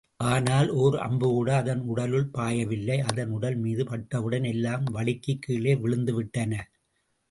[0.25, 6.53] ஆனால், ஓர் அம்புகூட அதன் உடலுள் பாயவில்லை அதன் உடல் மீது, பட்டவுடன் எல்லாம் வழுக்கிக் கீழே விழுந்துவிட்டன.